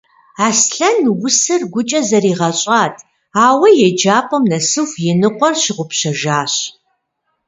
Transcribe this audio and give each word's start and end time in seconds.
Аслъэн 0.47 0.99
усэр 1.25 1.61
гукӏэ 1.71 2.01
зэригъэщӏат, 2.07 2.95
ауэ 3.45 3.69
еджапӏэм 3.87 4.43
нэсыху 4.51 5.01
и 5.11 5.13
ныкъуэр 5.19 5.53
щыгъупщэжащ. 5.61 6.53